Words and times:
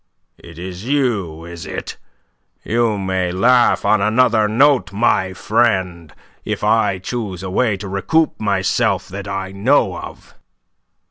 "It 0.39 0.57
is 0.57 0.83
you, 0.85 1.45
is 1.45 1.67
it? 1.67 1.97
You 2.63 2.97
may 2.97 3.31
laugh 3.31 3.85
on 3.85 4.01
another 4.01 4.47
note, 4.47 4.91
my 4.91 5.33
friend, 5.33 6.11
if 6.43 6.63
I 6.63 6.97
choose 6.97 7.43
a 7.43 7.51
way 7.51 7.77
to 7.77 7.87
recoup 7.87 8.39
myself 8.39 9.07
that 9.09 9.27
I 9.27 9.51
know 9.51 9.95
of." 9.97 10.33